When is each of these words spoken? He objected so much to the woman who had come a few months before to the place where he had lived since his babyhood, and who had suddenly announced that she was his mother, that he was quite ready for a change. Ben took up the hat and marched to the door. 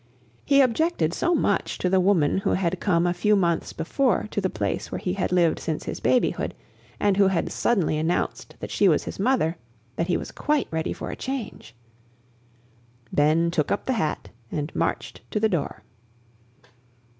He 0.45 0.61
objected 0.61 1.13
so 1.13 1.35
much 1.35 1.77
to 1.77 1.87
the 1.87 1.99
woman 1.99 2.39
who 2.39 2.53
had 2.53 2.79
come 2.79 3.05
a 3.05 3.13
few 3.13 3.35
months 3.35 3.71
before 3.71 4.27
to 4.31 4.41
the 4.41 4.49
place 4.49 4.91
where 4.91 4.97
he 4.97 5.13
had 5.13 5.31
lived 5.31 5.59
since 5.59 5.83
his 5.83 5.99
babyhood, 5.99 6.55
and 6.99 7.17
who 7.17 7.27
had 7.27 7.51
suddenly 7.51 7.99
announced 7.99 8.55
that 8.61 8.71
she 8.71 8.87
was 8.87 9.03
his 9.03 9.19
mother, 9.19 9.57
that 9.97 10.07
he 10.07 10.17
was 10.17 10.31
quite 10.31 10.67
ready 10.71 10.91
for 10.91 11.11
a 11.11 11.15
change. 11.15 11.75
Ben 13.13 13.51
took 13.51 13.71
up 13.71 13.85
the 13.85 13.93
hat 13.93 14.31
and 14.51 14.73
marched 14.73 15.21
to 15.29 15.39
the 15.39 15.47
door. 15.49 15.83